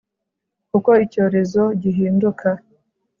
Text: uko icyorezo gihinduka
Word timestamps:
uko 0.77 0.91
icyorezo 1.05 1.61
gihinduka 1.81 2.47